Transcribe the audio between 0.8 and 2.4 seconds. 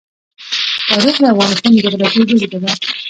تاریخ د افغانستان د جغرافیې